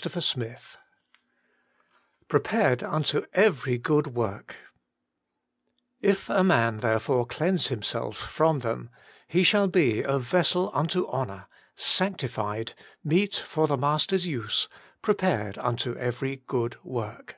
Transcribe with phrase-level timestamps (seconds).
[0.00, 0.78] 9llor XIX
[2.30, 4.52] lI^repare^ unto e\>er^ 6oo^ Motft'
[6.10, 8.88] If a man therefore cleanse himself from them,
[9.28, 12.72] he shall be a vessel unto honour, sanctified,
[13.04, 14.70] meet for the Master's use,
[15.02, 17.36] prepared unto every good work.'